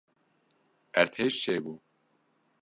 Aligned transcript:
Erdhej 0.99 1.31
çêbû? 1.41 1.73